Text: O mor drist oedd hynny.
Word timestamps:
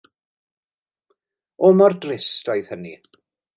O 1.69 1.71
mor 1.81 1.95
drist 2.07 2.53
oedd 2.57 2.75
hynny. 2.75 2.99